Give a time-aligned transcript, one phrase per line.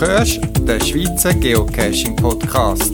[0.00, 2.92] hörst den Schweizer Geocaching Podcast.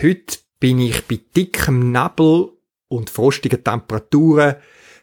[0.00, 2.52] Heute bin ich bei dickem Nebel
[2.88, 4.54] und frostigen Temperaturen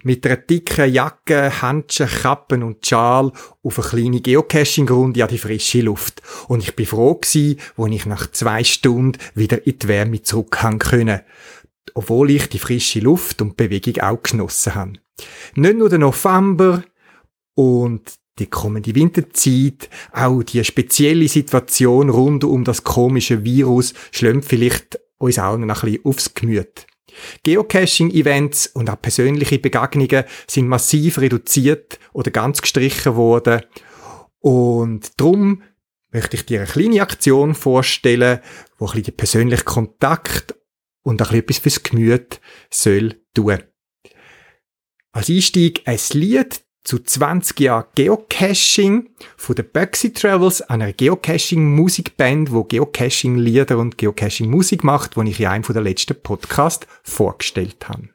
[0.05, 3.31] mit einer dicken Jacke, Handschuhen, Kappen und Schal
[3.63, 6.21] auf eine kleine Geocaching-Runde an die frische Luft.
[6.47, 10.77] Und ich bin froh gewesen, wo ich nach zwei Stunden wieder in die Wärme zurückhängen
[10.77, 11.21] können.
[11.95, 14.93] Obwohl ich die frische Luft und Bewegung auch genossen habe.
[15.55, 16.83] Nicht nur der November
[17.55, 24.99] und die kommende Winterzeit, auch die spezielle Situation rund um das komische Virus schlägt vielleicht
[25.17, 26.85] uns auch noch ein bisschen aufs Gemüt.
[27.43, 33.61] Geocaching-Events und auch persönliche Begegnungen sind massiv reduziert oder ganz gestrichen worden.
[34.39, 35.63] Und darum
[36.11, 38.39] möchte ich dir eine kleine Aktion vorstellen,
[38.77, 40.55] wo ein bisschen den persönlichen Kontakt
[41.03, 43.63] und ein bisschen etwas fürs Gemüt soll tun.
[45.11, 52.63] Als Einstieg ein Lied zu 20 Jahren Geocaching von der Bugsy Travels, einer Geocaching-Musikband, wo
[52.63, 58.09] Geocaching-Lieder und Geocaching-Musik macht, wo ich in einem der letzten Podcasts vorgestellt habe.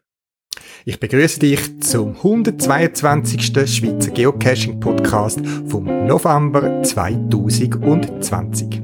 [0.85, 3.45] Ich begrüße dich zum 122.
[3.45, 8.81] Schweizer Geocaching-Podcast vom November 2020.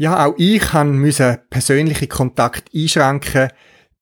[0.00, 3.48] Ja, auch ich musste persönliche Kontakt einschränken,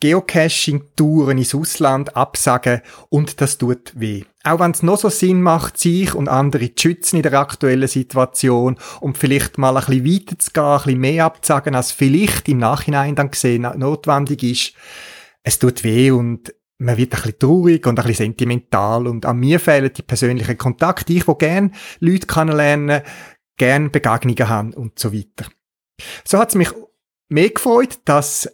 [0.00, 4.24] Geocaching-Touren ins Ausland absagen und das tut weh.
[4.44, 7.88] Auch wenn es noch so Sinn macht, sich und andere zu schützen in der aktuellen
[7.88, 12.46] Situation und vielleicht mal ein bisschen weiter zu gehen, ein bisschen mehr abzusagen, als vielleicht
[12.50, 14.74] im Nachhinein dann gesehen notwendig ist.
[15.44, 19.38] Es tut weh und man wird ein bisschen traurig und ein bisschen sentimental und an
[19.38, 21.14] mir fehlen die persönlichen Kontakte.
[21.14, 23.00] Ich, wo gern Leute kennenlernen,
[23.56, 25.46] gern Begegnungen haben und so weiter.
[26.24, 26.70] So hat es mich
[27.28, 28.48] mehr gefreut, dass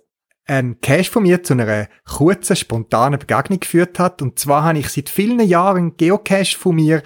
[0.45, 4.23] ein Cache von mir zu einer kurzen, spontanen Begegnung geführt hat.
[4.23, 7.03] Und zwar habe ich seit vielen Jahren Geocache von mir,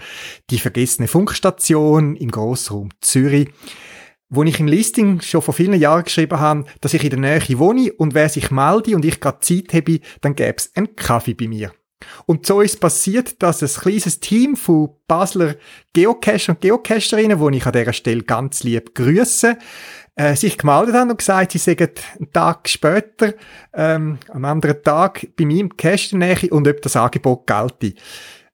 [0.50, 3.50] die vergessene Funkstation im Grossraum Zürich,
[4.28, 7.58] wo ich im Listing schon vor vielen Jahren geschrieben habe, dass ich in der Nähe
[7.58, 11.34] wohne und wer sich melde und ich gerade Zeit habe, dann gäbe es einen Kaffee
[11.34, 11.72] bei mir.
[12.26, 15.56] Und so ist passiert, dass ein kleines Team von Basler
[15.92, 19.56] Geocacher und Geocacherinnen, wo ich an dieser Stelle ganz lieb grüße,
[20.16, 23.34] äh, sich gemeldet haben und gesagt, sie seien einen Tag später,
[23.74, 27.94] ähm, am anderen Tag bei mir im Kästennähe und ob das Angebot gelte.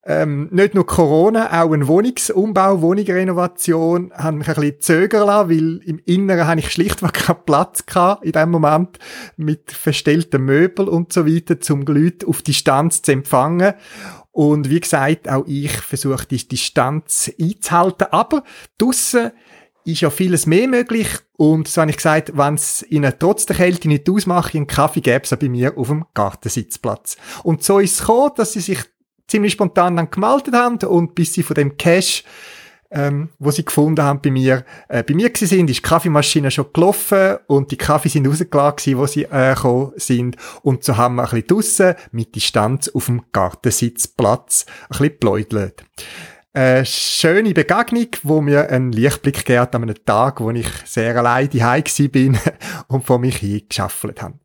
[0.04, 5.80] Ähm, nicht nur Corona, auch ein Wohnungsumbau, Wohnungsrenovation haben mich ein bisschen zögern lassen, weil
[5.88, 8.98] im Inneren habe ich schlichtweg keinen Platz gehabt in dem Moment
[9.36, 13.74] mit verstellten Möbeln und so weiter, zum Leute auf Distanz zu empfangen.
[14.32, 18.42] Und wie gesagt, auch ich versuche die Distanz einzuhalten, aber
[18.78, 19.30] draussen
[19.84, 21.08] ist ja vieles mehr möglich.
[21.36, 25.00] Und so habe ich gesagt, wenn es ihnen trotz der Kälte nicht ausmacht, einen Kaffee
[25.00, 27.16] gäbe es bei mir auf dem Gartensitzplatz.
[27.42, 28.80] Und so ist es gekommen, dass sie sich
[29.26, 32.24] ziemlich spontan dann gemeldet haben und bis sie von dem Cash
[32.92, 36.50] ähm, wo sie gefunden haben bei mir, äh, bei mir gewesen sind, ist die Kaffeemaschine
[36.50, 40.96] schon gelaufen und die Kaffee sind rausgelassen gewesen, wo sie äh, gekommen sind und so
[40.96, 45.84] haben wir ein bisschen draussen mit Distanz auf dem Gartensitzplatz ein bisschen gepläudelt
[46.52, 51.16] eine schöne Begegnung, wo mir einen Lichtblick gegeben hat an einem Tag, wo ich sehr
[51.16, 52.38] allein daheim bin
[52.88, 54.38] und vor mich hingeschaffelt habe.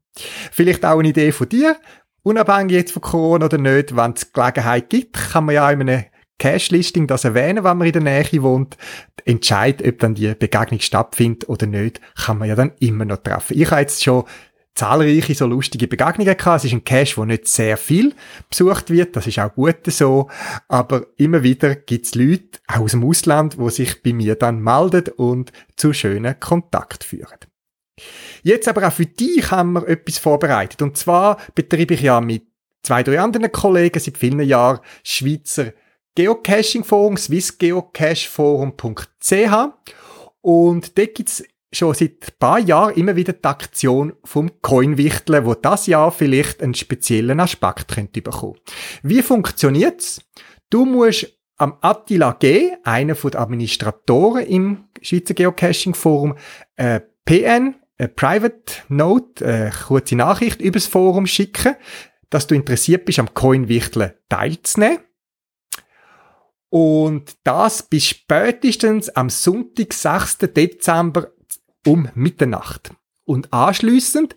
[0.51, 1.75] Vielleicht auch eine Idee von dir,
[2.23, 6.05] unabhängig jetzt von Corona oder nicht, wenn es Gelegenheit gibt, kann man ja in einem
[6.39, 8.77] Cash-Listing das erwähnen, wenn man in der Nähe wohnt.
[9.25, 13.59] Entscheid, ob dann die Begegnung stattfindet oder nicht, kann man ja dann immer noch treffen.
[13.59, 14.23] Ich habe jetzt schon
[14.77, 16.59] zahlreiche so lustige Begegnungen gehabt.
[16.59, 18.13] Es ist ein Cache, wo nicht sehr viel
[18.49, 19.15] besucht wird.
[19.15, 20.29] Das ist auch gut so.
[20.67, 25.51] Aber immer wieder gibt's Leute aus dem Ausland, wo sich bei mir dann melden und
[25.75, 27.39] zu schönen Kontakt führen.
[28.43, 30.83] Jetzt aber auch für dich haben wir etwas vorbereitet.
[30.83, 32.43] Und zwar betreibe ich ja mit
[32.83, 35.73] zwei, drei anderen Kollegen seit vielen Jahren Schweizer
[36.13, 39.33] Geocaching Forum, swissgeocacheforum.ch.
[40.41, 45.53] Und dort gibt's schon seit ein paar Jahren immer wieder die Aktion vom Coinwichteln, wo
[45.53, 48.59] das Jahr vielleicht einen speziellen Aspekt könnte bekommen.
[49.03, 50.21] Wie funktioniert's?
[50.69, 56.35] Du musst am Attila G., einer der Administratoren im Schweizer Geocaching Forum,
[56.75, 61.75] äh, PN, eine Private Note, eine kurze Nachricht übers Forum schicken,
[62.29, 64.99] dass du interessiert bist, am Coinwichteln teilzunehmen.
[66.69, 70.39] Und das bis spätestens am Sonntag, 6.
[70.53, 71.31] Dezember
[71.87, 72.91] um Mitternacht.
[73.23, 74.35] Und anschliessend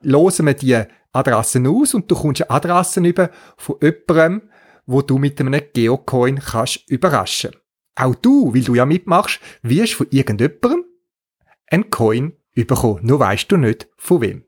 [0.00, 4.50] losen wir die Adressen aus und du kommst Adressen über von jemandem,
[4.86, 7.56] wo du mit einem Geocoin kannst überraschen.
[7.96, 10.84] Auch du, weil du ja mitmachst, wirst von irgendjemandem
[11.68, 13.04] einen Coin überkommen.
[13.06, 14.44] Nur weißt du nicht von wem.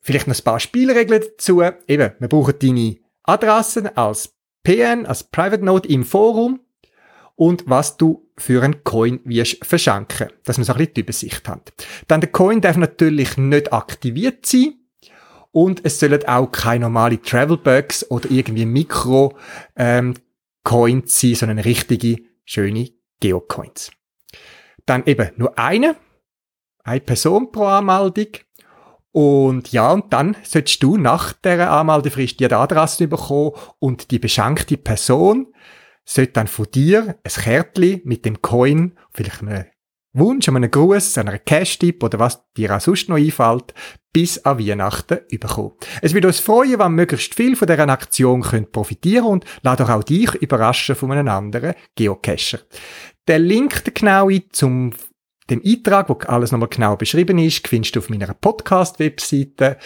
[0.00, 1.62] Vielleicht noch ein paar Spielregeln dazu.
[1.62, 4.34] Eben, wir brauchen deine Adressen als
[4.64, 6.60] PN, als Private Note im Forum
[7.38, 11.48] und was du für einen Coin wirst verschenken, dass man so ein bisschen die Übersicht
[11.48, 11.72] hat.
[12.08, 14.74] Dann der Coin darf natürlich nicht aktiviert sein
[15.52, 19.36] und es sollen auch keine normale Travelbugs oder irgendwie Mikro
[19.76, 20.14] ähm,
[20.64, 22.90] Coins sein, sondern richtige schöne
[23.20, 23.92] Geocoins.
[24.84, 25.94] Dann eben nur eine,
[26.82, 28.32] eine Person pro Anmeldung.
[29.12, 34.76] Und ja, und dann solltest du nach der Anmeldefrist die Adresse bekommen und die beschenkte
[34.76, 35.46] Person
[36.08, 39.66] sollte dann von dir ein Kärtchen mit dem Coin, vielleicht einem
[40.14, 43.74] Wunsch, einem Gruß, einer Cash-Tipp oder was dir auch sonst noch einfällt,
[44.12, 45.72] bis an Weihnachten überkommen.
[46.00, 49.90] Es würde uns freuen, wenn möglichst viel von dieser Aktion könnt profitieren und lade doch
[49.90, 52.60] auch dich überraschen von einem anderen Geocacher.
[53.28, 54.94] Der Link, der genaue zum
[55.50, 59.78] dem Eintrag, wo alles nochmal genau beschrieben ist, findest du auf meiner Podcast-Webseite.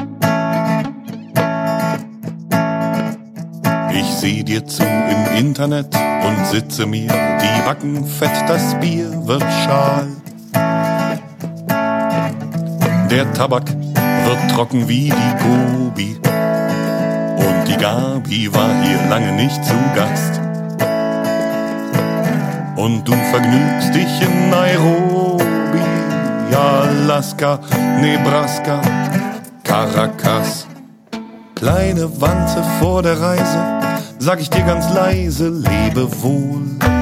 [3.92, 5.94] Ich seh dir zu im Internet
[6.26, 10.08] und sitze mir die Backen fett, das Bier wird schal.
[13.10, 13.79] Der Tabak
[14.30, 16.16] wird trocken wie die Gobi
[17.36, 20.40] und die Gabi war hier lange nicht zu Gast.
[22.76, 25.82] Und du vergnügst dich in Nairobi,
[26.54, 27.58] Alaska,
[28.00, 28.80] Nebraska,
[29.64, 30.66] Caracas.
[31.56, 33.80] Kleine Wanze vor der Reise,
[34.20, 36.99] sag ich dir ganz leise, lebe wohl.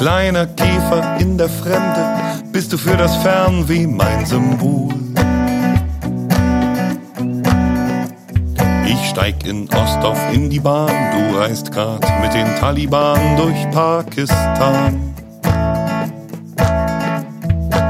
[0.00, 2.06] Kleiner Käfer in der Fremde,
[2.50, 4.94] bist du für das Fernweh mein Symbol.
[8.86, 15.14] Ich steig in Ostdorf in die Bahn, du reist grad mit den Taliban durch Pakistan.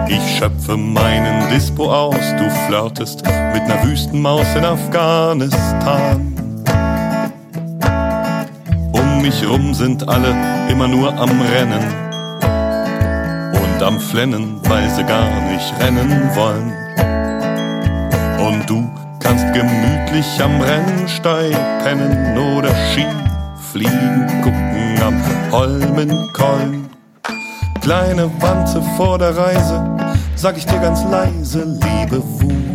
[0.08, 6.39] Ich schöpfe meinen Dispo aus, du flirtest mit ner Wüstenmaus in Afghanistan.
[9.20, 10.34] Um mich rum sind alle
[10.70, 11.84] immer nur am Rennen
[13.52, 16.72] und am Flennen, weil sie gar nicht rennen wollen.
[18.38, 23.04] Und du kannst gemütlich am Rennsteig pennen oder Ski
[23.70, 25.20] fliegen, gucken am
[25.52, 26.88] Holmenkollen.
[27.82, 29.98] Kleine Wanze vor der Reise,
[30.34, 32.70] sag ich dir ganz leise, lebe wohl.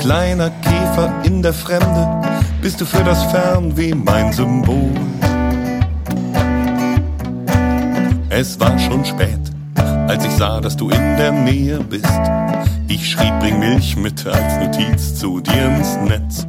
[0.00, 2.19] Kleiner Käfer in der Fremde,
[2.62, 4.90] bist du für das Fernweh mein Symbol.
[8.28, 9.40] Es war schon spät,
[10.08, 12.20] als ich sah, dass du in der Nähe bist.
[12.88, 16.46] Ich schrieb, bring Milch mit als Notiz zu dir ins Netz.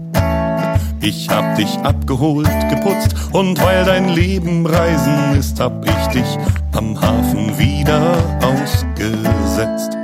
[0.99, 6.37] Ich hab dich abgeholt, geputzt und weil dein Leben Reisen ist, hab ich dich
[6.73, 9.97] am Hafen wieder ausgesetzt.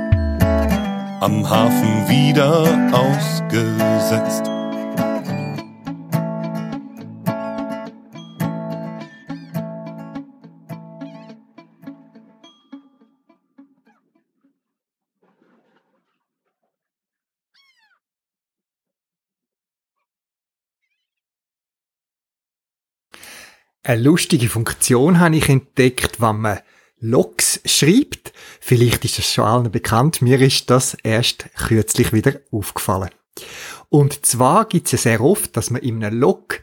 [1.20, 4.57] Am Hafen wieder ausgesetzt.
[23.88, 26.58] Eine lustige Funktion habe ich entdeckt, wenn man
[27.00, 28.34] Logs schreibt.
[28.60, 30.20] Vielleicht ist das schon allen bekannt.
[30.20, 33.08] Mir ist das erst kürzlich wieder aufgefallen.
[33.88, 36.60] Und zwar gibt es ja sehr oft, dass man in einem Log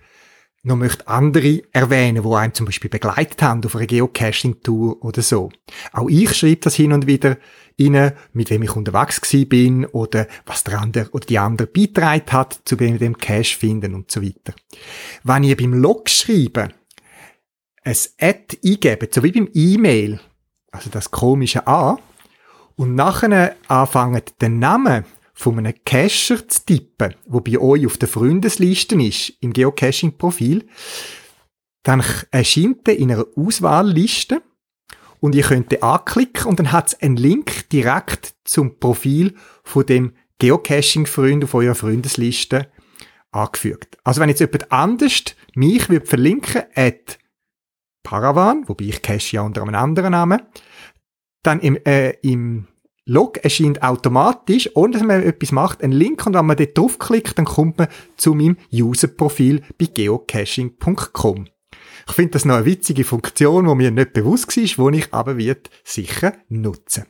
[0.62, 5.50] noch möchte andere erwähnen, wo einem zum Beispiel begleitet haben auf einer Geocaching-Tour oder so.
[5.94, 7.38] Auch ich schreibe das hin und wieder
[7.82, 12.60] rein, mit wem ich unterwegs bin oder was der andere oder die andere beitragen hat,
[12.66, 14.54] zu dem Cache finden und so weiter.
[15.24, 16.72] Wenn ihr beim Log schreiben
[17.86, 20.20] ein Ad eingeben, so wie beim E-Mail,
[20.72, 21.98] also das komische A,
[22.76, 28.08] und nachher anfangen, den Namen von einem Cacher zu tippen, wo bei euch auf der
[28.08, 30.68] Freundesliste ist, im Geocaching-Profil,
[31.84, 34.42] dann erscheint der in einer Auswahlliste
[35.20, 39.86] und ihr könnt den anklicken und dann hat es einen Link direkt zum Profil von
[39.86, 42.70] dem Geocaching-Freund auf eurer Freundesliste
[43.32, 43.98] angefügt.
[44.04, 45.24] Also wenn jetzt jemand anders
[45.54, 47.20] mich würde verlinken, at
[48.06, 50.42] Paravan, wobei ich cache ja unter einem anderen Namen,
[51.44, 52.68] dann im, äh, im
[53.06, 57.38] Log erscheint automatisch, ohne dass man etwas macht, ein Link und wenn man dort draufklickt,
[57.38, 61.48] dann kommt man zu meinem User-Profil bei geocaching.com.
[62.08, 65.38] Ich finde das noch eine witzige Funktion, die mir nicht bewusst war, die ich aber
[65.38, 67.06] wird sicher nutzen.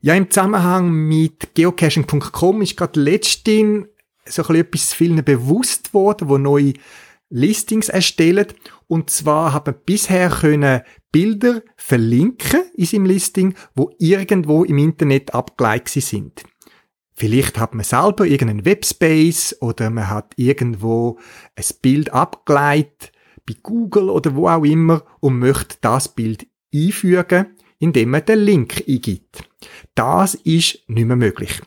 [0.00, 3.86] Ja, im Zusammenhang mit geocaching.com ist gerade letztens
[4.24, 6.74] so ein etwas vielen bewusst worden, wo neue
[7.32, 8.46] Listings erstellen.
[8.86, 15.34] Und zwar haben wir bisher können Bilder verlinken in seinem Listing, wo irgendwo im Internet
[15.34, 16.44] abgeleitet sind.
[17.14, 21.18] Vielleicht hat man selber irgendeinen Webspace oder man hat irgendwo
[21.56, 23.12] ein Bild abgeleitet
[23.46, 28.84] bei Google oder wo auch immer und möchte das Bild einfügen, indem man den Link
[28.88, 29.48] eingibt.
[29.94, 31.60] Das ist nicht mehr möglich.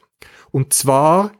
[0.51, 1.31] Und zwar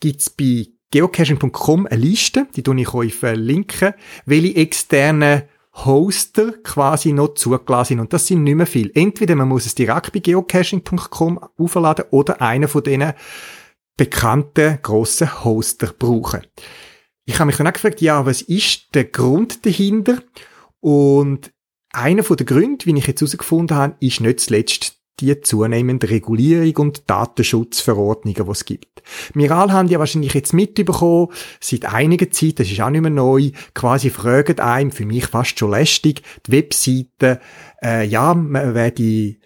[0.00, 3.94] gibt's bei geocaching.com eine Liste, die tue ich euch verlinken,
[4.26, 8.00] welche externen Hoster quasi noch zugelassen sind.
[8.00, 8.92] Und das sind nicht mehr viel.
[8.94, 13.12] Entweder man muss es direkt bei geocaching.com aufladen oder einer von denen
[13.96, 16.46] bekannten grossen Hoster brauchen.
[17.24, 20.22] Ich habe mich dann auch gefragt, ja, was ist der Grund dahinter?
[20.78, 21.52] Und
[21.92, 27.08] einer der Gründe, wie ich jetzt herausgefunden habe, ist nicht zuletzt die zunehmende Regulierung und
[27.08, 29.02] Datenschutzverordnungen, die es gibt.
[29.34, 31.28] Wir alle haben ja wahrscheinlich jetzt mitbekommen,
[31.60, 35.58] seit einiger Zeit, das ist auch nicht mehr neu, quasi fragen einem, für mich fast
[35.58, 37.38] schon lästig, die Webseiten,
[37.82, 39.36] äh, ja, man werde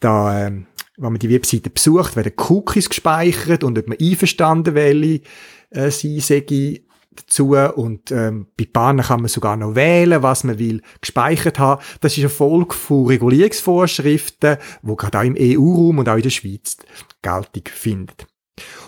[0.00, 0.50] da, äh,
[0.96, 5.20] wenn man die Webseite besucht, werden Cookies gespeichert und ob man einverstanden wäre,
[5.70, 6.82] äh, sie sage
[7.20, 11.82] dazu und ähm, bei Bahnen kann man sogar noch wählen, was man will gespeichert haben.
[12.00, 16.30] Das ist eine Folge von Regulierungsvorschriften, wo gerade auch im EU-Raum und auch in der
[16.30, 16.76] Schweiz
[17.22, 18.26] Geltung findet.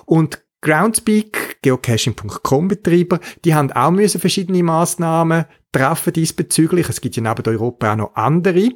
[0.07, 6.89] Und Groundspeak, geocaching.com Betreiber, die haben auch müssen verschiedene Maßnahmen treffen diesbezüglich.
[6.89, 8.71] Es gibt ja neben Europa auch noch andere.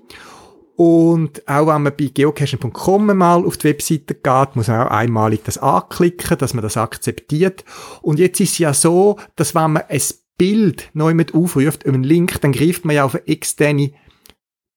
[0.76, 5.44] Und auch wenn man bei geocaching.com mal auf die Webseite geht, muss man auch einmalig
[5.44, 7.64] das anklicken, dass man das akzeptiert.
[8.02, 10.02] Und jetzt ist es ja so, dass wenn man ein
[10.36, 13.92] Bild neu mit aufruft, einen Link, dann greift man ja auf eine externe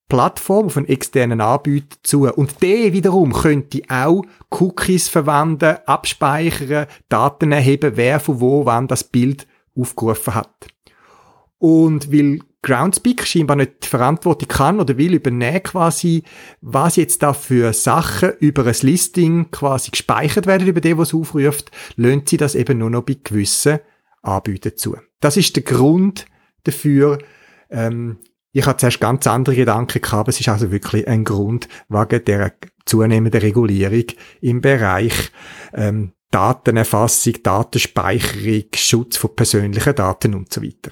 [0.07, 2.31] Plattform, auf einen externen Anbieter zu.
[2.31, 9.03] Und der wiederum könnte auch Cookies verwenden, abspeichern, Daten erheben, wer von wo wann das
[9.03, 10.67] Bild aufgerufen hat.
[11.57, 16.23] Und weil Groundspeak scheinbar nicht die Verantwortung kann oder will übernehmen quasi,
[16.59, 21.71] was jetzt da für Sachen über ein Listing quasi gespeichert werden über den, was aufruft,
[21.95, 23.79] lönt sie das eben nur noch bei gewissen
[24.21, 24.97] Anbietern zu.
[25.21, 26.25] Das ist der Grund
[26.63, 27.19] dafür,
[27.69, 28.17] ähm,
[28.51, 32.25] ich hatte zuerst ganz andere Gedanken gehabt, aber es ist also wirklich ein Grund wegen
[32.25, 32.53] der
[32.85, 34.05] zunehmenden Regulierung
[34.41, 35.31] im Bereich
[35.73, 40.91] ähm, Datenerfassung, Datenspeicherung, Schutz von persönlichen Daten und so weiter.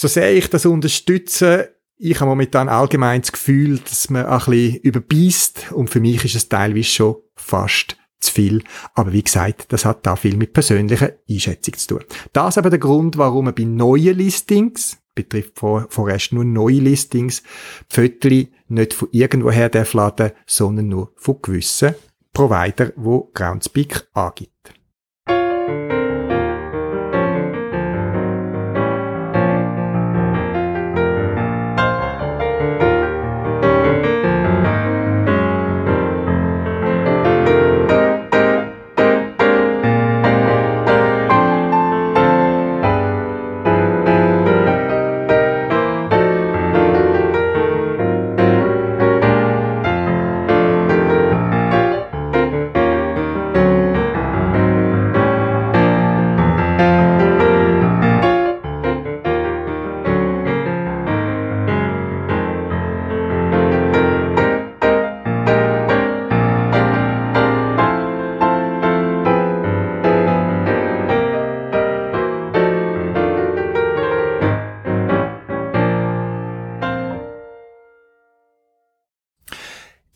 [0.00, 4.76] So sehr ich das unterstütze, ich habe momentan allgemein das Gefühl, dass man ein bisschen
[4.76, 8.64] überbeißt und für mich ist es teilweise schon fast zu viel.
[8.94, 12.04] Aber wie gesagt, das hat da viel mit persönlicher Einschätzung zu tun.
[12.32, 16.80] Das ist aber der Grund, warum man bei neuen Listings, betrifft vor, vorerst nur neue
[16.80, 17.42] Listings,
[17.90, 21.94] Pfötli nicht von irgendwoher darf laden, sondern nur von gewissen
[22.32, 24.79] Provider, wo Groundspeak angibt.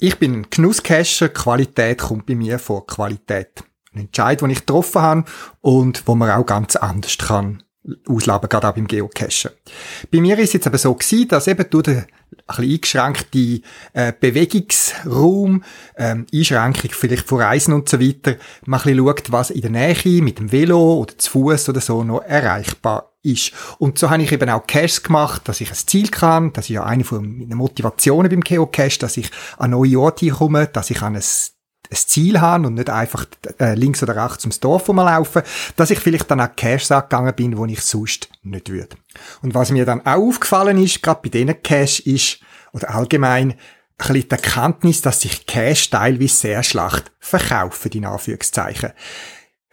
[0.06, 3.64] Ich bin ein Genusscacher, Qualität kommt bei mir vor Qualität.
[3.94, 5.24] Ein Entscheid, den ich getroffen habe
[5.62, 7.62] und wo man auch ganz anders kann
[8.06, 9.52] ausleben, gerade auch beim Geocachen.
[10.12, 12.06] Bei mir ist es jetzt aber so gewesen, dass eben durch den ein
[12.46, 13.60] bisschen eingeschränkte
[13.94, 15.64] äh, Bewegungsraum,
[15.96, 18.36] ähm, Einschränkung vielleicht von Reisen und so weiter,
[18.66, 21.80] man ein bisschen schaut, was in der Nähe mit dem Velo oder zu Fuß oder
[21.80, 23.52] so noch erreichbar ist.
[23.78, 26.70] Und so habe ich eben auch Caches gemacht, dass ich ein Ziel kann, das ist
[26.70, 31.02] ja eine von meinen Motivationen beim Geocache, dass ich an neue Orte komme, dass ich
[31.02, 31.22] an ein
[31.90, 33.26] ein Ziel habe und nicht einfach
[33.60, 35.42] äh, links oder rechts ums Dorf rumlaufen,
[35.76, 38.96] dass ich vielleicht dann an Caches angegangen bin, wo ich sonst nicht würde.
[39.42, 42.40] Und was mir dann auch aufgefallen ist, gerade bei diesen Caches ist,
[42.72, 43.56] oder allgemein, ein
[43.96, 48.92] bisschen die Erkenntnis, dass sich Cash teilweise sehr schlecht verkaufen, in Anführungszeichen.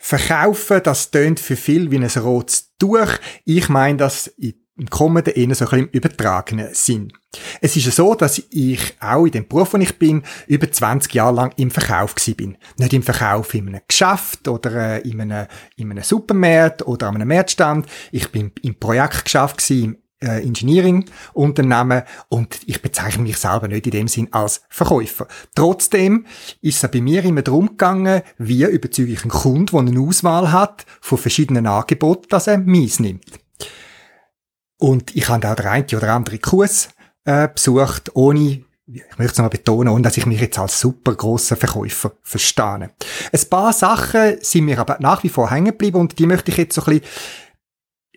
[0.02, 3.20] Verkaufen, das tönt für viel wie ein rotes Tuch.
[3.46, 7.14] Ich meine das in im kommenden eher so ein bisschen im übertragenen Sinn.
[7.62, 11.14] Es ist ja so, dass ich auch in dem Beruf, wo ich bin, über 20
[11.14, 12.58] Jahre lang im Verkauf bin.
[12.78, 17.16] Nicht im Verkauf in einem Geschäft oder äh, in, einem, in einem Supermarkt oder an
[17.16, 17.86] einem Marktstand.
[18.12, 23.91] Ich bin im Projektgeschäft gewesen, im äh, Engineering-Unternehmen und ich bezeichne mich selber nicht in
[23.91, 25.27] dem Sinn als Verkäufer.
[25.55, 26.25] Trotzdem
[26.62, 30.51] ist es bei mir immer darum gegangen, wie überzeuge ich einen Kunden, der eine Auswahl
[30.51, 33.39] hat von verschiedenen Angeboten, dass er meins nimmt.
[34.77, 36.89] Und ich habe auch der eine oder andere Kurs
[37.25, 40.79] äh, besucht, ohne ich möchte es noch mal betonen, ohne dass ich mich jetzt als
[40.79, 42.89] super grosser Verkäufer verstehe.
[43.31, 46.57] Ein paar Sachen sind mir aber nach wie vor hängen geblieben und die möchte ich
[46.57, 47.10] jetzt so ein bisschen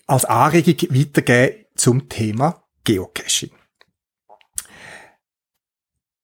[0.06, 3.50] als Anregung weitergeben zum Thema Geocaching.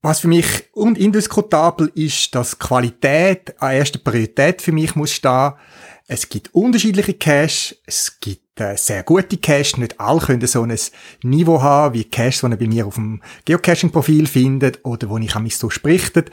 [0.02, 5.52] Was für mich indiskutabel ist, dass Qualität an erster Priorität für mich muss stehen.
[6.06, 10.76] Es gibt unterschiedliche Cache, es gibt äh, sehr gute Cache, nicht alle können so ein
[11.22, 15.36] Niveau haben, wie Cache, die ihr bei mir auf dem Geocaching-Profil findet oder wo ich
[15.36, 16.30] an mich so sprichtet.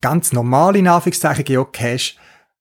[0.00, 2.14] Ganz normale, in Anführungszeichen, Geocache,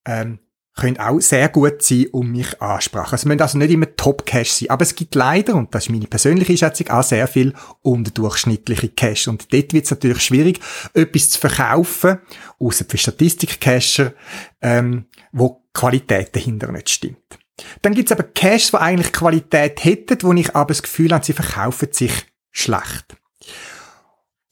[0.06, 0.40] ähm,
[0.80, 3.16] können auch sehr gut sein, um mich ansprechen.
[3.16, 6.08] Es müssen also nicht immer Top-Cache sein, aber es gibt leider, und das ist meine
[6.08, 9.30] persönliche Schätzung, auch sehr viel unterdurchschnittliche Cache.
[9.30, 10.60] Und dort wird es natürlich schwierig,
[10.94, 12.20] etwas zu verkaufen,
[12.60, 14.14] außer für Statistik-Cacher,
[14.62, 17.40] ähm, wo Qualität dahinter nicht stimmt.
[17.82, 21.26] Dann gibt es aber Caches, die eigentlich Qualität hätten, wo ich aber das Gefühl habe,
[21.26, 22.14] sie verkaufen sich
[22.52, 23.18] schlecht.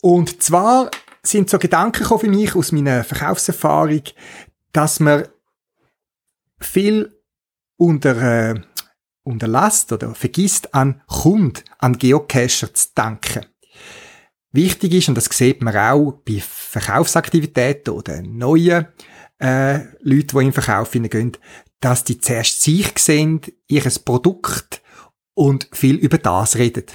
[0.01, 0.91] Und zwar
[1.23, 4.03] sind so Gedanken für mich aus meiner Verkaufserfahrung,
[4.71, 5.27] dass man
[6.59, 7.21] viel
[7.77, 8.61] unter, äh,
[9.23, 13.45] unterlasst oder vergisst an Kunden, an Geocacher zu denken.
[14.51, 18.87] Wichtig ist, und das sieht man auch bei Verkaufsaktivitäten oder neuen
[19.39, 21.37] äh, Leuten, die in den Verkauf hineingehen,
[21.79, 24.81] dass die zuerst sich sehen, ihres Produkt
[25.35, 26.85] und viel über das reden.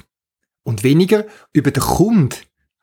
[0.63, 2.35] Und weniger über den Kunden,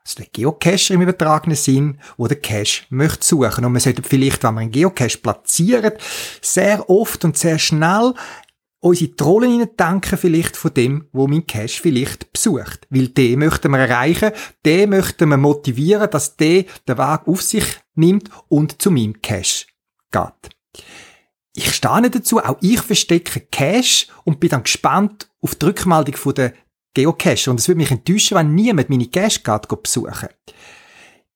[0.05, 3.65] also der Geocacher im übertragenen Sinn, wo der Cache möchte suchen.
[3.65, 6.01] Und man sollte vielleicht, wenn man einen Geocache platziert,
[6.41, 8.15] sehr oft und sehr schnell
[8.81, 12.87] unsere Trollen denken vielleicht von dem, wo mein Cache vielleicht besucht.
[12.89, 14.33] Weil den möchten wir erreichen,
[14.65, 19.67] den möchten wir motivieren, dass der den Weg auf sich nimmt und zu meinem Cache
[20.11, 20.83] geht.
[21.55, 26.55] Ich stehe dazu, auch ich verstecke Cache und bin dann gespannt auf die Rückmeldung der
[26.95, 27.51] Geocache.
[27.51, 30.29] Und es würde mich enttäuschen, wenn niemand meine Cache geht besuchen.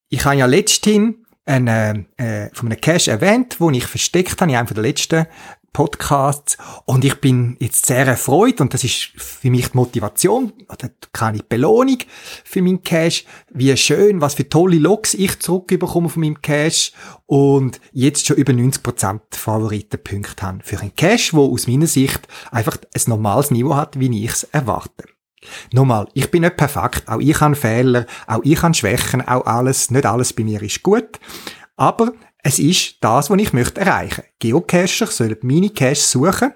[0.08, 4.56] Ich habe ja letzthin einen, äh, von einem Cache erwähnt, wo ich versteckt habe in
[4.56, 5.26] einem der letzten
[5.74, 6.56] Podcasts.
[6.86, 11.42] Und ich bin jetzt sehr erfreut und das ist für mich die Motivation oder keine
[11.42, 11.98] Belohnung
[12.44, 13.24] für meinen Cache.
[13.50, 16.92] Wie schön, was für tolle Logs ich zurückbekomme von meinem Cache
[17.26, 22.20] und jetzt schon über 90% Favoritenpunkte habe für einen Cache, wo aus meiner Sicht
[22.52, 25.04] einfach ein normales Niveau hat, wie ich es erwarte.
[25.72, 29.90] Nochmal, ich bin nicht perfekt, auch ich habe Fehler, auch ich habe Schwächen, auch alles,
[29.90, 31.18] nicht alles bei mir ist gut.
[31.76, 34.24] Aber es ist das, was ich möchte erreichen.
[34.38, 36.52] Geocacher sollen meine Caches suchen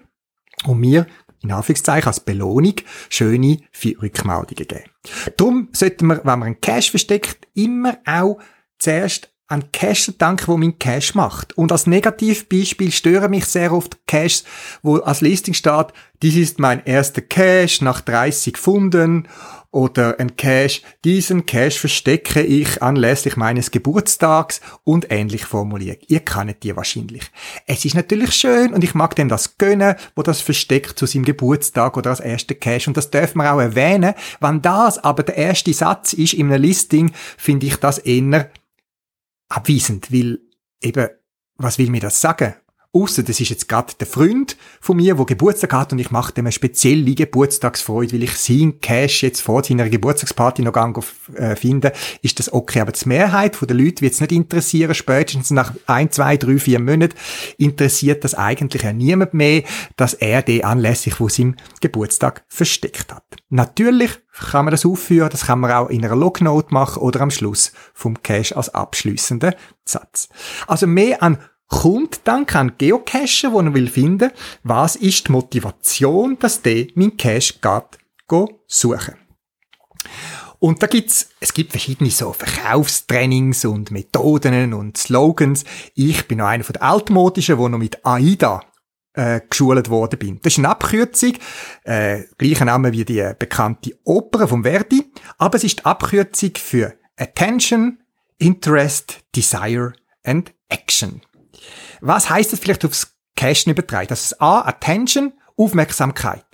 [0.66, 1.06] und mir
[1.42, 2.74] in Anführungszeichen als Belohnung
[3.08, 3.58] schöne
[4.02, 4.84] Rückmeldungen geben.
[5.36, 8.38] Darum sollten wir, wenn man einen Cache versteckt, immer auch
[8.78, 11.56] zuerst an Cache denken, wo mein Cache macht.
[11.56, 14.44] Und als Negativbeispiel stören mich sehr oft Caches,
[14.82, 15.86] wo als Listing steht,
[16.22, 19.26] dies ist mein erster Cache nach 30 Funden
[19.70, 26.04] oder ein Cache, diesen Cache verstecke ich anlässlich meines Geburtstags und ähnlich formuliert.
[26.08, 27.30] Ihr kennt die wahrscheinlich.
[27.66, 31.24] Es ist natürlich schön und ich mag dem das gönnen, wo das versteckt zu seinem
[31.24, 34.14] Geburtstag oder als erster Cache und das dürfen wir auch erwähnen.
[34.40, 38.50] Wenn das aber der erste Satz ist in einem Listing, finde ich das eher
[39.48, 40.40] abweisend, weil
[40.80, 41.08] eben,
[41.56, 42.54] was will mir das sagen?
[43.02, 46.32] Ausser, das ist jetzt gerade der Freund von mir, der Geburtstag hat und ich mache
[46.32, 50.98] dem eine spezielle Geburtstagsfreude, weil ich sein Cash jetzt vor seiner Geburtstagsparty noch gang
[51.34, 52.80] äh, finde, ist das okay.
[52.80, 54.94] Aber die Mehrheit der Leute wird es nicht interessieren.
[54.94, 57.14] Spätestens nach ein, zwei, drei, vier Monaten
[57.56, 59.62] interessiert das eigentlich ja niemand mehr,
[59.96, 63.24] dass er den anlässlich von seinem Geburtstag versteckt hat.
[63.50, 64.10] Natürlich
[64.50, 67.72] kann man das aufführen, das kann man auch in einer Lognote machen oder am Schluss
[67.94, 70.28] vom Cache als abschließenden Satz.
[70.66, 74.32] Also mehr an kommt dann kann Geocachen, wo er will finden,
[74.64, 79.14] was ist die Motivation, dass der mein Cache geht, suchen.
[80.58, 85.64] Und da gibt's, es gibt verschiedene so Verkaufstrainings und Methoden und Slogans.
[85.94, 88.62] Ich bin noch einer von den altmodischen, wo noch mit AIDA
[89.14, 90.40] äh, geschult worden bin.
[90.42, 91.34] Das ist eine Abkürzung,
[91.84, 96.94] äh, gleicher Name wie die bekannte Oper vom Verdi, aber es ist die Abkürzung für
[97.16, 97.98] Attention,
[98.38, 99.92] Interest, Desire
[100.24, 101.22] and Action.
[102.00, 104.08] Was heißt das vielleicht aufs Cashen übertragen?
[104.08, 106.44] Das ist A, Attention, Aufmerksamkeit.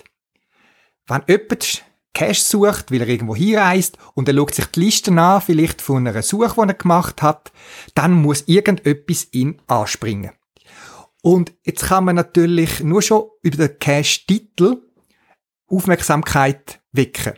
[1.07, 5.41] Wenn jemand Cash sucht, weil er irgendwo hinreist und er schaut sich die Liste an,
[5.43, 7.53] vielleicht von einer Suche, die er gemacht hat,
[7.95, 10.31] dann muss irgendetwas ihn anspringen.
[11.23, 14.83] Und jetzt kann man natürlich nur schon über den Cache-Titel
[15.67, 17.35] Aufmerksamkeit wecken.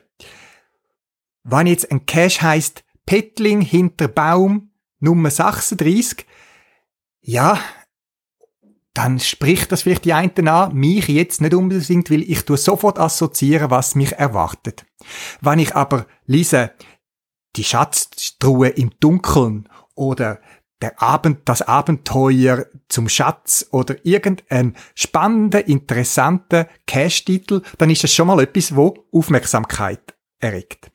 [1.44, 6.26] Wenn jetzt ein Cache heißt Petling hinter Baum Nummer 36,
[7.26, 7.58] ja,
[8.94, 12.98] dann spricht das vielleicht die einen an, mich jetzt nicht unbedingt, weil ich tue sofort
[12.98, 14.86] assoziieren, was mich erwartet.
[15.40, 16.70] Wenn ich aber lese,
[17.56, 20.40] die Schatztruhe im Dunkeln oder
[20.80, 28.28] der Abend, das Abenteuer zum Schatz oder irgendein spannender, interessanter Cash-Titel, dann ist das schon
[28.28, 30.90] mal etwas, wo Aufmerksamkeit erregt.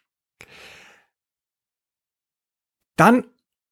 [2.95, 3.25] Dann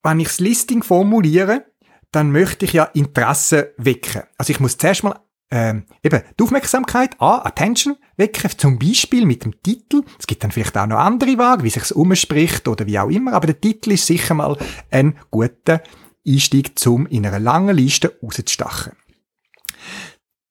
[0.03, 1.65] wenn ich das Listing formuliere,
[2.11, 4.23] dann möchte ich ja Interesse wecken.
[4.37, 5.19] Also ich muss zuerst mal
[5.51, 10.03] ähm, eben die Aufmerksamkeit, ah, Attention wecken, zum Beispiel mit dem Titel.
[10.19, 13.33] Es gibt dann vielleicht auch noch andere Wagen, wie sich's umspricht oder wie auch immer,
[13.33, 14.57] aber der Titel ist sicher mal
[14.91, 15.81] ein guter
[16.27, 18.93] Einstieg, zum in einer langen Liste rauszustachen.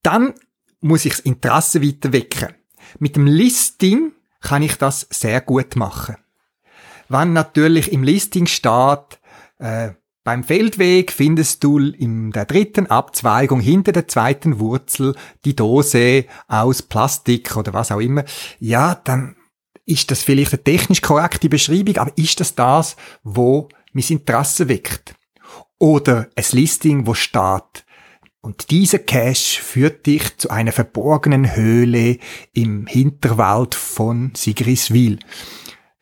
[0.02, 0.34] Dann
[0.80, 2.54] muss ich das Interesse weiter wecken.
[2.98, 6.16] Mit dem Listing kann ich das sehr gut machen.
[7.08, 9.18] Wenn natürlich im Listing steht,
[9.58, 9.90] äh,
[10.28, 16.82] beim Feldweg findest du in der dritten Abzweigung hinter der zweiten Wurzel die Dose aus
[16.82, 18.24] Plastik oder was auch immer.
[18.58, 19.36] Ja, dann
[19.86, 25.14] ist das vielleicht eine technisch korrekte Beschreibung, aber ist das das, wo mein Interesse weckt?
[25.78, 27.86] Oder ein Listing, wo steht,
[28.42, 32.18] und dieser Cache führt dich zu einer verborgenen Höhle
[32.52, 35.20] im Hinterwald von Sigriswil.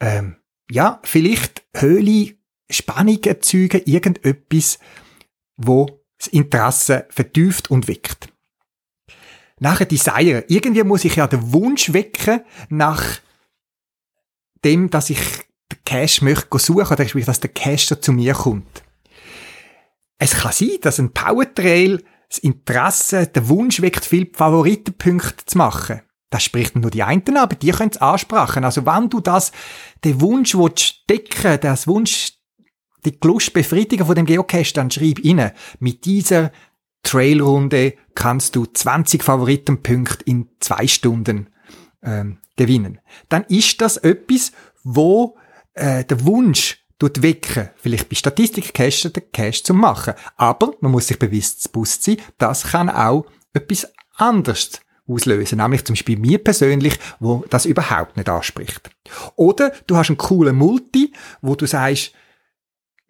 [0.01, 0.35] Ähm,
[0.69, 2.36] ja, vielleicht Höhle
[2.71, 4.79] Spannung erzeugen, irgendetwas,
[5.57, 8.29] wo das Interesse vertieft und weckt.
[9.59, 10.45] Nachher Desire.
[10.49, 13.03] Irgendwie muss ich ja den Wunsch wecken nach
[14.65, 15.21] dem, dass ich
[15.73, 18.83] den Cash möchte suchen oder dass der Cacher zu mir kommt.
[20.19, 26.03] Es kann sein, dass ein Powertrail das Interesse, den Wunsch weckt, viele Favoritenpunkte zu machen.
[26.31, 28.65] Das spricht nur die einen, aber die können es ansprechen.
[28.65, 29.53] Also wenn du das,
[30.05, 32.33] den Wunsch stecken das Wunsch
[33.13, 36.53] die Lust befriedigen von dem Geocache, dann schreib rein, mit dieser
[37.03, 41.49] Trailrunde kannst du 20 Favoritenpunkte in zwei Stunden
[42.03, 43.01] ähm, gewinnen.
[43.29, 45.37] Dann ist das etwas, wo
[45.75, 47.69] äh, der Wunsch tut wecken.
[47.77, 50.15] Vielleicht bei Statistik-Cache den Cache zu machen.
[50.37, 55.59] Aber man muss sich bewusst sein, das kann auch etwas anderes auslösen.
[55.59, 58.91] Nämlich zum Beispiel mir persönlich, wo das überhaupt nicht anspricht.
[59.37, 62.13] Oder du hast einen coolen Multi, wo du sagst,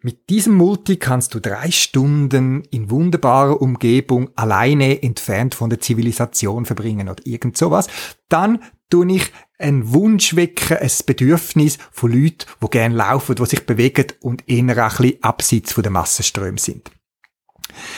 [0.07, 6.63] mit diesem Multi kannst du drei Stunden in wunderbarer Umgebung alleine entfernt von der Zivilisation
[6.63, 7.89] verbringen oder irgend sowas.
[8.29, 13.65] Dann tue ich einen Wunsch wecken, ein Bedürfnis von Leuten, die gerne laufen, die sich
[13.65, 16.89] bewegen und eher ein abseits von der Massenströme sind.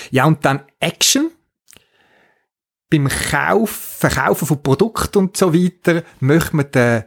[0.10, 1.30] Ja, und dann Action.
[2.89, 7.04] Beim Kauf, Verkaufen von Produkten und so weiter möchte man den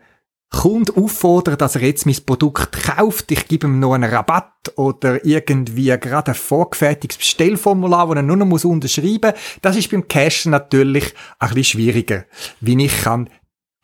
[0.53, 5.25] Kunde auffordern, dass er jetzt mein Produkt kauft, ich gebe ihm noch einen Rabatt oder
[5.25, 9.61] irgendwie gerade ein vorgefertigtes Bestellformular, das er nur noch unterschreiben muss.
[9.63, 12.27] Das ist beim Cashen natürlich ein bisschen schwieriger,
[12.61, 13.31] wie ich kann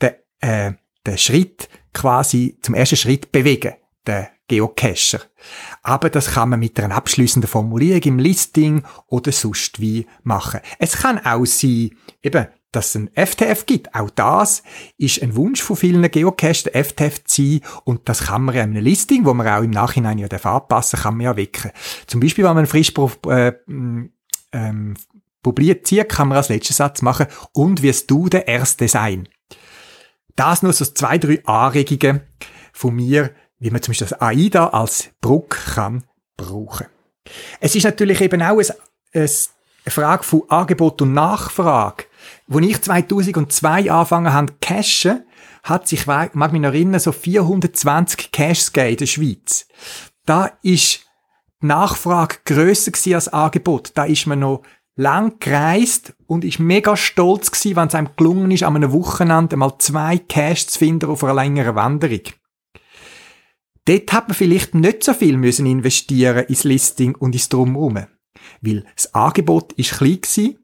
[0.00, 0.72] den, äh,
[1.07, 3.74] den Schritt quasi zum ersten Schritt bewegen,
[4.07, 5.20] den Geocacher.
[5.83, 10.61] Aber das kann man mit einer abschließenden Formulierung im Listing oder sonst wie machen.
[10.78, 11.90] Es kann auch sein,
[12.22, 13.94] eben, dass es ein FTF gibt.
[13.94, 14.62] Auch das
[14.98, 17.61] ist ein Wunsch von vielen Geocaches, der FTF zu sein.
[17.85, 21.16] Und das kann man in einem Listing, wo man auch im Nachhinein ja anpassen kann
[21.16, 21.70] man ja wecken.
[22.07, 22.92] Zum Beispiel, wenn man frisch
[23.28, 23.52] äh,
[24.52, 24.94] ähm,
[25.42, 29.28] publiziert, kann man als letzten Satz machen, und wirst du der Erste sein.
[30.37, 32.20] Das nur so zwei, drei Anregungen
[32.72, 36.04] von mir, wie man zum Beispiel das AIDA als Bruck kann
[36.37, 36.87] brauchen.
[37.61, 38.66] Es ist natürlich eben auch ein,
[39.12, 39.28] eine
[39.88, 42.04] Frage von Angebot und Nachfrage.
[42.50, 45.24] Als ich 2002 angefangen habe zu cashen,
[45.62, 49.68] hat sich, mag mich noch erinnern, so 420 Caches gegeben in der Schweiz.
[50.24, 51.00] Da ist
[51.62, 53.92] die Nachfrage grösser als das Angebot.
[53.94, 54.62] Da ist man noch
[54.96, 59.56] lang gereist und ist mega stolz gewesen, wenn es einem gelungen ist, an einem Wochenende
[59.56, 62.22] mal zwei Caches zu finden auf einer längeren Wanderung.
[63.84, 68.06] Dort hat man vielleicht nicht so viel müssen investieren ins Listing und ins Drumherum.
[68.60, 70.58] Weil das Angebot ist klein gewesen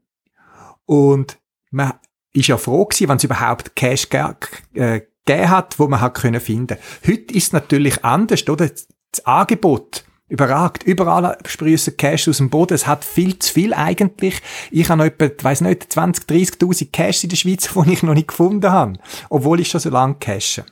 [0.84, 1.38] und
[1.74, 1.94] man
[2.32, 6.40] ist ja froh gewesen, wenn es überhaupt Cash äh, gegeben hat, wo man hat können
[6.40, 6.78] finden.
[7.06, 8.68] Heute ist es natürlich anders, oder?
[8.68, 10.84] Das Angebot überragt.
[10.84, 12.74] Überall sprießen Cash aus dem Boden.
[12.74, 14.40] Es hat viel zu viel eigentlich.
[14.70, 18.14] Ich habe noch etwa, weiss nicht, 20, 30.000 Cash in der Schweiz, die ich noch
[18.14, 18.98] nicht gefunden habe.
[19.28, 20.64] Obwohl ich schon so lange cashe.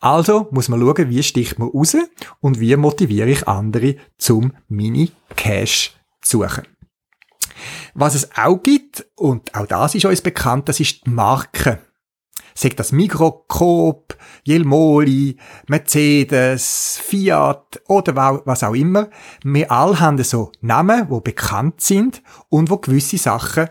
[0.00, 1.96] Also muss man schauen, wie sticht man raus
[2.40, 6.64] und wie motiviere ich andere zum Mini-Cash zu suchen.
[7.94, 11.78] Was es auch gibt, und auch das ist uns bekannt, das ist die Marke.
[12.54, 15.36] Sagt das Mikrokop, Jelmoli,
[15.68, 19.08] Mercedes, Fiat oder was auch immer.
[19.44, 23.68] Wir alle haben so Namen, die bekannt sind und wo gewisse Sachen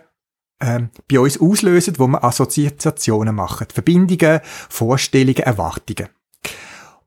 [0.61, 3.67] ähm, bei uns auslösen, wo wir Assoziationen machen.
[3.71, 6.09] Verbindungen, Vorstellungen, Erwartungen.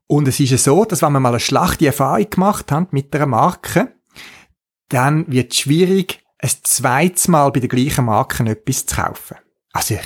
[0.07, 3.15] Und es ist ja so, dass wenn wir mal eine schlechte Erfahrung gemacht haben mit
[3.15, 3.93] einer Marke,
[4.89, 9.37] dann wird es schwierig, ein zweites Mal bei der gleichen Marke etwas zu kaufen.
[9.71, 10.01] Also ich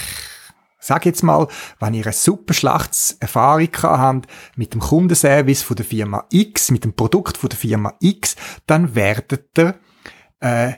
[0.80, 1.48] sag jetzt mal,
[1.80, 6.94] wenn ihr eine super Schlachtserfahrung habt mit dem Kundenservice von der Firma X, mit dem
[6.94, 8.36] Produkt von der Firma X,
[8.68, 9.80] dann werdet ihr
[10.40, 10.74] äh,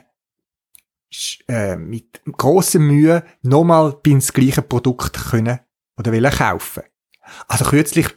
[1.46, 5.60] äh, mit grosser Mühe nochmal das gleiche Produkt können
[5.96, 6.84] oder wollen kaufen.
[7.46, 8.08] Also kürzlich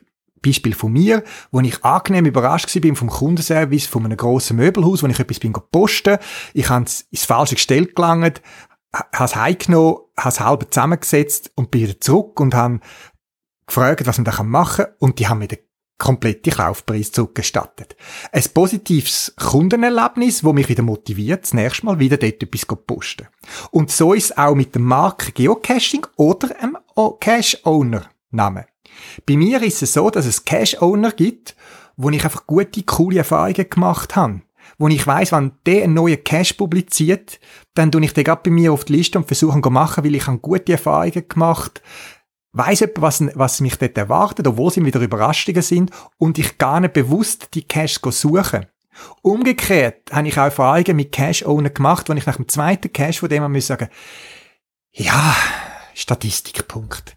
[0.43, 5.07] Beispiel von mir, wo ich angenehm überrascht bin vom Kundenservice von einem grossen Möbelhaus, wo
[5.07, 6.19] ich etwas bin posten.
[6.53, 8.43] Ich habe es ins falsche Gestell gelangt,
[8.93, 12.79] habe es heimgenommen, habe es halb zusammengesetzt und bin wieder zurück und habe
[13.65, 15.59] gefragt, was man da machen kann und die haben mir den
[15.97, 17.95] kompletten Kaufpreis zurückgestattet.
[18.31, 23.27] Ein positives Kundenerlebnis, wo mich wieder motiviert, das nächste Mal wieder dort etwas zu posten.
[23.71, 26.77] Und so ist es auch mit dem Marke Geocaching oder einem
[27.19, 28.65] Cache-Owner-Namen.
[29.25, 31.55] Bei mir ist es so, dass es Cache-Owner gibt,
[31.97, 34.41] wo ich einfach gute, coole Erfahrungen gemacht habe.
[34.77, 37.39] Wo ich weiss, wenn der einen neuen Cache publiziert,
[37.73, 40.03] dann tue ich den gerade bei mir auf die Liste und versuche ihn zu machen,
[40.03, 41.81] weil ich habe gute Erfahrungen gemacht
[42.53, 46.79] weiss jemand, was, was mich dort erwartet, obwohl sie wieder Überraschungen sind und ich gar
[46.79, 48.67] nicht bewusst die Cache suchen.
[49.23, 53.29] Umgekehrt habe ich auch Erfahrungen mit Cache-Owner gemacht, wo ich nach dem zweiten Cache von
[53.29, 53.89] dem muss sagen,
[54.91, 55.35] ja,
[55.93, 57.15] Statistikpunkt.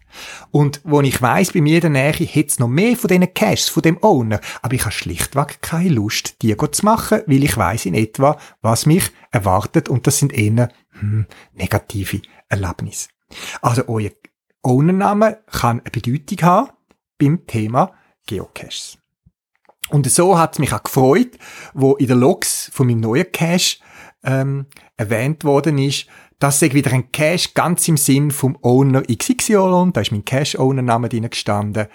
[0.51, 3.69] Und wo ich weiss, bei mir der Nähe hätte es noch mehr von diesen Caches,
[3.69, 4.39] von dem Owner.
[4.61, 8.85] Aber ich habe schlichtweg keine Lust, die zu machen, weil ich weiss in etwa, was
[8.85, 9.89] mich erwartet.
[9.89, 13.09] Und das sind eher hm, negative Erlebnisse.
[13.61, 14.11] Also euer
[14.63, 16.71] Ownername kann eine Bedeutung haben
[17.17, 17.93] beim Thema
[18.25, 18.97] Geocaches.
[19.89, 21.37] Und so hat es mich auch gefreut,
[21.73, 23.77] wo in der Logs von meinem neuen Cache
[24.23, 24.65] ähm,
[24.97, 26.07] erwähnt worden ist,
[26.39, 31.09] das sei wieder ein Cache ganz im Sinn vom Owner XY, da ist mein Cache-Owner-Name
[31.09, 31.87] drin gestanden.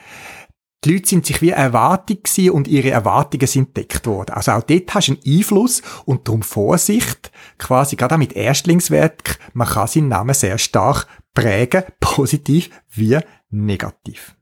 [0.85, 2.19] Die Leute sind sich wie Erwartung
[2.51, 4.33] und ihre Erwartungen sind deckt worden.
[4.33, 9.39] Also auch dort hast du einen Einfluss und darum Vorsicht, quasi gerade auch mit Erstlingswerk,
[9.53, 14.37] man kann seinen Namen sehr stark prägen, positiv wie negativ.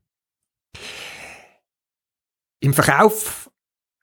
[2.61, 3.51] Im Verkauf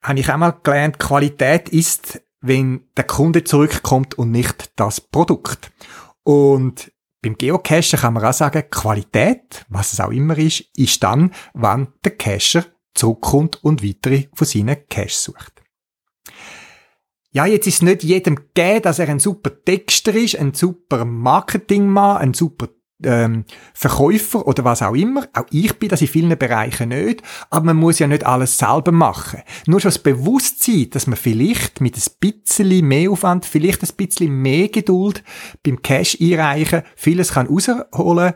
[0.04, 5.72] habe ich einmal gelernt, Qualität ist wenn der Kunde zurückkommt und nicht das Produkt.
[6.24, 11.34] Und beim Geocachen kann man auch sagen, Qualität, was es auch immer ist, ist dann,
[11.54, 15.64] wann der Cacher zurückkommt und weitere von seinen Caches sucht.
[17.32, 22.18] Ja, jetzt ist nicht jedem gegeben, dass er ein super Texter ist, ein super Marketingmann,
[22.18, 22.70] ein super
[23.04, 25.28] ähm, Verkäufer oder was auch immer.
[25.34, 27.22] Auch ich bin das in vielen Bereichen nicht.
[27.50, 29.42] Aber man muss ja nicht alles selber machen.
[29.66, 34.42] Nur schon das Bewusstsein, dass man vielleicht mit ein bisschen mehr Aufwand, vielleicht ein bisschen
[34.42, 35.24] mehr Geduld
[35.64, 38.34] beim Cash einreichen, vieles kann rausholen,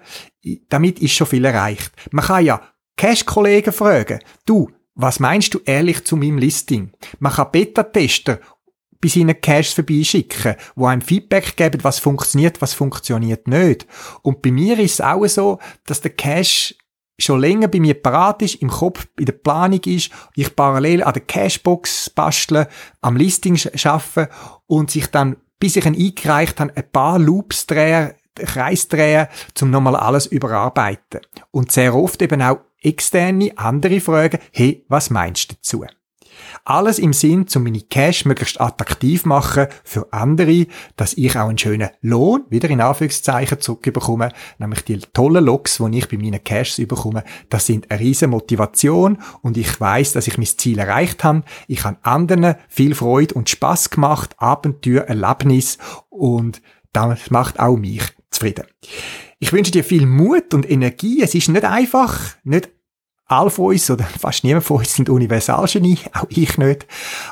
[0.70, 1.92] damit ist schon viel erreicht.
[2.12, 2.62] Man kann ja
[2.98, 4.20] Cash-Kollegen fragen.
[4.46, 6.92] Du, was meinst du ehrlich zu meinem Listing?
[7.20, 8.40] Man kann Beta-Tester
[9.02, 13.88] bei seinen Caches vorbeischicken, wo einem Feedback geben, was funktioniert, was funktioniert nicht.
[14.22, 16.76] Und bei mir ist es auch so, dass der Cache
[17.20, 21.14] schon länger bei mir parat ist, im Kopf, in der Planung ist, ich parallel an
[21.14, 22.68] der Cashbox bastle,
[23.02, 24.30] am Listing schaffe
[24.68, 29.28] und sich dann, bis ich ihn eingereicht habe, ein paar Loops drehen, Kreis drehen,
[29.62, 31.22] um nochmal alles überarbeiten.
[31.52, 36.01] Und sehr oft eben auch externe, andere Fragen, hey, was meinst du dazu?
[36.66, 41.58] Alles im Sinn, um meine Cash möglichst attraktiv machen für andere, dass ich auch einen
[41.58, 46.78] schönen Lohn, wieder in Anführungszeichen, zurückbekomme, nämlich die tollen Logs, die ich bei meinen Cashs
[46.78, 51.44] bekomme, das sind eine riesen Motivation und ich weiß, dass ich mein Ziel erreicht habe.
[51.68, 55.78] Ich habe anderen viel Freude und Spaß gemacht, Abenteuer, Erlebnis
[56.10, 56.62] und
[56.94, 58.66] das macht auch mich zufrieden.
[59.40, 61.22] Ich wünsche dir viel Mut und Energie.
[61.22, 62.70] Es ist nicht einfach, nicht
[63.32, 66.86] alle von uns oder fast niemand von uns sind Universalgenie, auch ich nicht.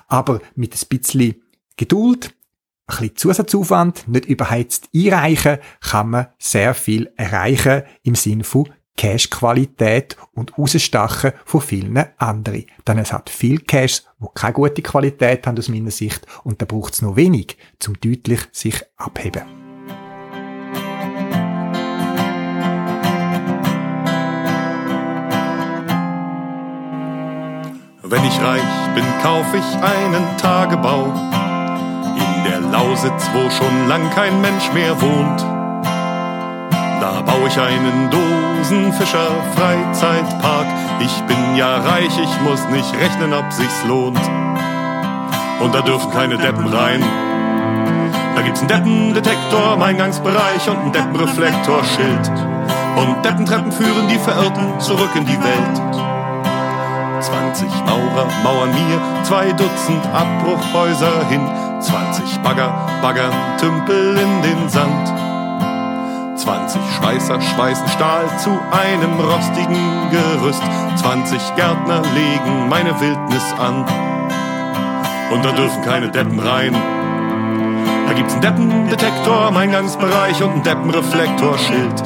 [0.07, 1.41] Aber mit ein bisschen
[1.77, 2.33] Geduld,
[2.87, 10.17] ein bisschen Zusatzaufwand, nicht überheizt einreichen, kann man sehr viel erreichen im Sinne von Cash-Qualität
[10.33, 12.65] und rausstachen von vielen anderen.
[12.85, 16.65] Denn es hat viel Cash, wo keine gute Qualität haben aus meiner Sicht und da
[16.65, 19.58] braucht es noch wenig, zum deutlich sich abheben.
[28.09, 28.63] Wenn ich reich
[28.95, 31.13] bin, kauf ich einen Tagebau
[32.15, 35.41] in der Lausitz, wo schon lang kein Mensch mehr wohnt.
[36.99, 40.65] Da baue ich einen Dosenfischer Freizeitpark.
[41.01, 44.19] Ich bin ja reich, ich muss nicht rechnen, ob sich's lohnt.
[45.59, 47.03] Und da dürfen keine Deppen rein.
[48.35, 52.31] Da gibt's einen Deppendetektor im Eingangsbereich und einen Deppenreflektorschild.
[52.95, 56.08] Und Deppentreppen führen die Verirrten zurück in die Welt.
[57.21, 61.41] 20 Maurer mauern mir zwei Dutzend Abbruchhäuser hin.
[61.81, 65.07] 20 Bagger baggern Tümpel in den Sand.
[66.37, 70.63] 20 Schweißer schweißen Stahl zu einem rostigen Gerüst.
[70.95, 73.85] 20 Gärtner legen meine Wildnis an.
[75.31, 76.73] Und da dürfen keine Deppen rein.
[78.07, 82.03] Da gibt's einen Deppendetektor am Eingangsbereich und einen Deppenreflektorschild.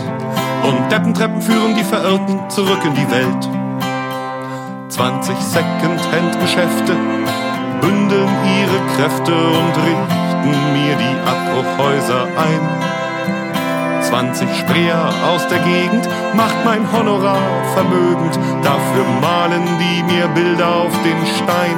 [0.63, 3.62] Und Deppentreppen führen die Verirrten zurück in die Welt.
[4.93, 6.95] 20 Second-Hand-Geschäfte
[7.81, 14.03] bündeln ihre Kräfte und richten mir die Abbruchhäuser ein.
[14.03, 17.41] 20 Spreer aus der Gegend macht mein Honorar
[17.73, 21.77] vermögend, dafür malen die mir Bilder auf den Stein.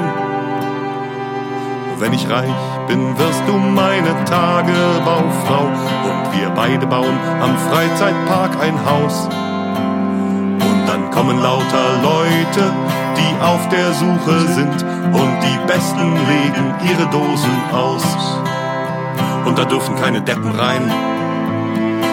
[1.97, 2.51] Wenn ich reich
[2.89, 9.29] bin, wirst du meine Tagebaufrau und wir beide bauen am Freizeitpark ein Haus.
[11.15, 12.73] Kommen lauter Leute,
[13.15, 18.03] die auf der Suche sind und die Besten legen ihre Dosen aus.
[19.45, 20.91] Und da dürfen keine Deppen rein.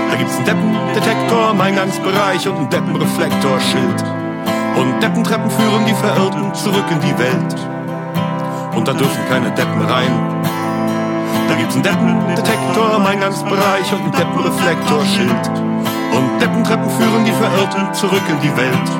[0.09, 4.05] Da gibt's einen Deppendetektor im Eingangsbereich und einen Deppenreflektorschild.
[4.77, 7.57] Und Deppentreppen führen die Verirrten zurück in die Welt
[8.77, 10.13] und da dürfen keine Deppen rein.
[11.49, 15.62] Da gibt's einen Deppendetektor im Eingangsbereich und einen Deppenreflektorschild.
[16.43, 18.91] Und Deppentreppen führen die Verirrten zurück in die Welt.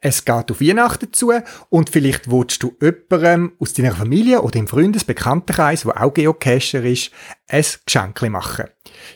[0.00, 1.30] Es geht auf Weihnachten zu
[1.68, 7.10] und vielleicht willst du jemandem aus deiner Familie oder im Freundesbekanntenkreis, der auch Geocacher ist,
[7.48, 8.70] ein Geschenk machen.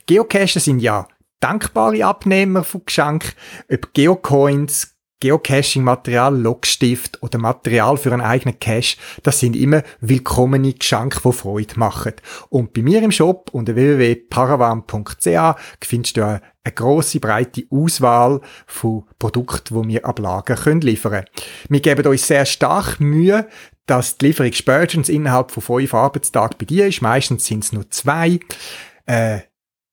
[0.04, 1.09] Geocacher sind ja
[1.40, 3.32] dankbare Abnehmer von Geschenken,
[3.72, 11.20] ob Geocoins, Geocaching-Material, Logstift oder Material für einen eigenen Cache, das sind immer willkommene Geschenke,
[11.24, 12.14] die Freude machen.
[12.50, 16.40] Und bei mir im Shop unter www.paravan.ca findest du eine,
[16.74, 21.26] grosse, breite Auswahl von Produkten, die wir ab Lager können liefern können.
[21.70, 23.48] Wir geben uns sehr stark Mühe,
[23.86, 27.00] dass die Lieferung spätestens innerhalb von fünf Arbeitstagen bei dir ist.
[27.00, 28.38] Meistens sind es nur zwei.
[29.06, 29.40] Äh,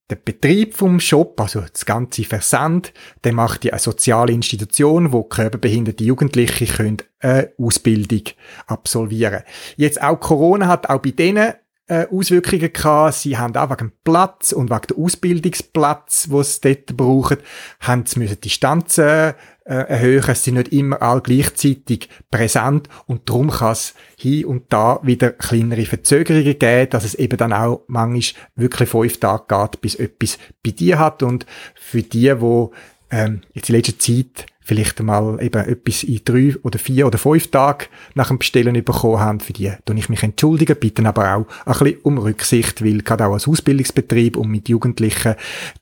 [0.10, 2.94] der Betrieb vom Shop, also das ganze Versand,
[3.24, 8.22] der macht ja eine soziale Institution, wo körperbehinderte Jugendliche können eine Ausbildung
[8.68, 9.42] absolvieren.
[9.78, 11.54] Jetzt auch Corona hat auch bei denen
[11.88, 13.16] äh, Auswirkungen gehabt.
[13.16, 17.38] Sie haben auch wegen Platz und wegen der Ausbildungsplatz, wo sie dort brauchen,
[17.80, 19.34] haben sie müssen Distanzen äh,
[19.64, 20.24] erhöhen.
[20.28, 25.32] Es sind nicht immer alle gleichzeitig präsent und darum kann es hier und da wieder
[25.32, 30.38] kleinere Verzögerungen geben, dass es eben dann auch manchmal wirklich fünf Tage geht, bis etwas
[30.64, 32.74] bei dir hat und für die, wo
[33.12, 37.52] ähm, jetzt in letzter Zeit vielleicht einmal eben etwas in drei oder vier oder fünf
[37.52, 37.86] Tagen
[38.16, 41.78] nach dem Bestellen bekommen haben, für die tue ich mich entschuldigen, bitte aber auch ein
[41.78, 45.36] bisschen um Rücksicht, weil gerade auch als Ausbildungsbetrieb und mit Jugendlichen,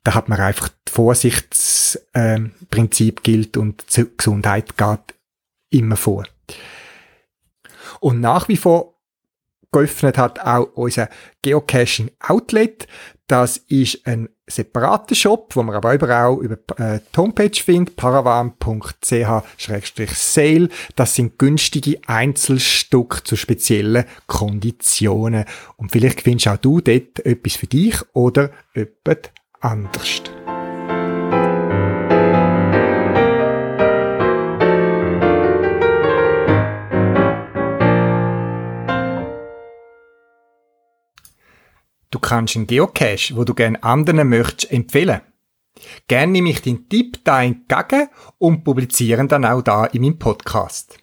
[0.04, 5.16] da hat man einfach Vorsichtsprinzip äh, gilt und die Gesundheit geht
[5.70, 6.26] immer vor.
[8.02, 8.93] Und nach wie vor
[9.74, 11.10] geöffnet hat auch unser
[11.42, 12.88] Geocaching Outlet.
[13.28, 20.70] Das ist ein separater Shop, wo man aber überall über äh, die Homepage findet, paravan.ch-sale.
[20.96, 25.46] Das sind günstige Einzelstücke zu speziellen Konditionen.
[25.78, 30.22] Und vielleicht findest auch du dort etwas für dich oder etwas anderes.
[42.14, 45.22] Du kannst einen Geocache, wo du gerne anderen möchtest, empfehlen.
[46.08, 48.08] Gerne nehme ich den Tipp da entgegen
[48.38, 51.00] und publiziere dann auch da in meinem Podcast.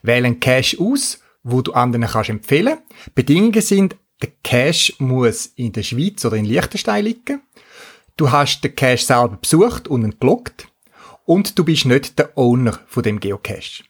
[0.00, 2.78] Wähle einen Cache aus, wo du anderen kannst empfehlen.
[3.14, 7.42] Bedingungen sind, der Cache muss in der Schweiz oder in Liechtenstein liegen.
[8.16, 10.66] Du hast den Cache selber besucht und entglockt.
[11.26, 13.84] Und du bist nicht der Owner von dem Geocache.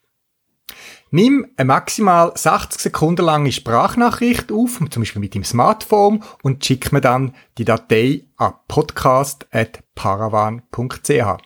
[1.14, 6.90] Nimm eine maximal 60 Sekunden lange Sprachnachricht auf, zum Beispiel mit dem Smartphone, und schick
[6.90, 11.36] mir dann die Datei an podcast.paravan.ch.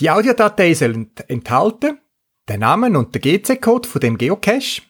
[0.00, 2.00] Die Audiodatei soll enthalten
[2.48, 4.82] den Namen und den GC-Code von dem Geocache,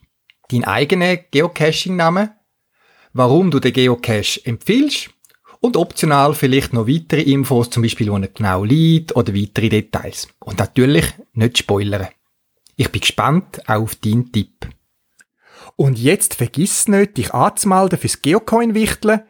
[0.48, 2.34] dein eigener Geocaching-Name,
[3.12, 5.10] warum du den Geocache empfiehlst
[5.60, 10.28] und optional vielleicht noch weitere Infos, zum Beispiel, wo er genau liegt oder weitere Details.
[10.38, 12.08] Und natürlich nicht spoilern.
[12.76, 14.68] Ich bin gespannt auf deinen Tipp.
[15.76, 19.22] Und jetzt vergiss nicht, dich anzumelden fürs Geocoin-Wichteln.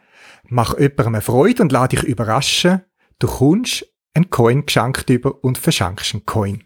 [0.45, 2.83] Mach jemandem eine Freude und lade dich überraschen.
[3.19, 6.63] Du kommst einen Coin geschenkt über und verschenkst einen Coin.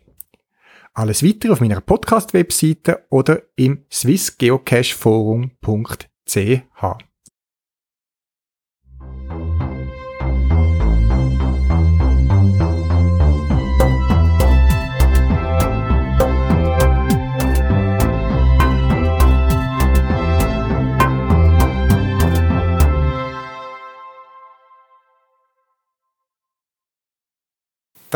[0.94, 6.48] Alles weitere auf meiner Podcast-Webseite oder im swissgeocacheforum.ch.